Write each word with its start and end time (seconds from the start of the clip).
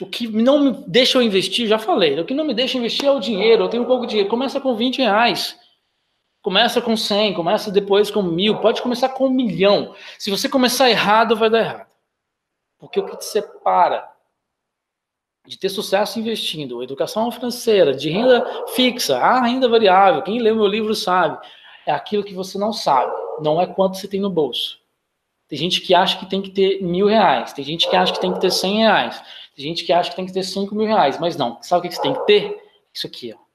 O 0.00 0.06
que 0.06 0.28
não 0.28 0.58
me 0.58 0.84
deixa 0.86 1.18
eu 1.18 1.22
investir, 1.22 1.66
já 1.66 1.78
falei, 1.78 2.18
o 2.20 2.24
que 2.24 2.34
não 2.34 2.44
me 2.44 2.52
deixa 2.52 2.76
investir 2.76 3.06
é 3.06 3.10
o 3.10 3.20
dinheiro. 3.20 3.64
Eu 3.64 3.68
tenho 3.68 3.86
pouco 3.86 4.06
dinheiro. 4.06 4.28
Começa 4.28 4.60
com 4.60 4.74
20 4.74 4.98
reais. 4.98 5.58
Começa 6.42 6.80
com 6.80 6.96
100, 6.96 7.34
começa 7.34 7.72
depois 7.72 8.08
com 8.08 8.22
mil, 8.22 8.60
pode 8.60 8.80
começar 8.80 9.08
com 9.08 9.26
um 9.26 9.30
milhão. 9.30 9.96
Se 10.16 10.30
você 10.30 10.48
começar 10.48 10.88
errado, 10.88 11.34
vai 11.34 11.50
dar 11.50 11.58
errado. 11.58 11.90
Porque 12.78 13.00
o 13.00 13.04
que 13.04 13.16
te 13.16 13.24
separa 13.24 14.08
de 15.44 15.58
ter 15.58 15.68
sucesso 15.68 16.20
investindo, 16.20 16.82
educação 16.84 17.30
financeira, 17.32 17.92
de 17.92 18.10
renda 18.10 18.46
fixa, 18.68 19.18
a 19.18 19.44
renda 19.44 19.68
variável, 19.68 20.22
quem 20.22 20.40
lê 20.40 20.52
meu 20.52 20.68
livro 20.68 20.94
sabe, 20.94 21.36
é 21.84 21.92
aquilo 21.92 22.22
que 22.22 22.34
você 22.34 22.58
não 22.58 22.72
sabe, 22.72 23.12
não 23.40 23.60
é 23.60 23.66
quanto 23.66 23.96
você 23.96 24.06
tem 24.06 24.20
no 24.20 24.30
bolso. 24.30 24.80
Tem 25.48 25.58
gente 25.58 25.80
que 25.80 25.94
acha 25.94 26.18
que 26.18 26.28
tem 26.28 26.42
que 26.42 26.50
ter 26.50 26.82
mil 26.82 27.06
reais, 27.06 27.52
tem 27.52 27.64
gente 27.64 27.88
que 27.88 27.94
acha 27.94 28.12
que 28.12 28.20
tem 28.20 28.32
que 28.32 28.40
ter 28.40 28.50
cem 28.50 28.78
reais, 28.78 29.22
tem 29.54 29.64
gente 29.64 29.84
que 29.84 29.92
acha 29.92 30.10
que 30.10 30.16
tem 30.16 30.26
que 30.26 30.32
ter 30.32 30.42
cinco 30.42 30.74
mil 30.74 30.86
reais, 30.86 31.18
mas 31.18 31.36
não. 31.36 31.62
Sabe 31.62 31.86
o 31.86 31.88
que 31.88 31.94
você 31.94 32.02
tem 32.02 32.14
que 32.14 32.26
ter? 32.26 32.56
Isso 32.92 33.06
aqui, 33.06 33.32
ó. 33.32 33.45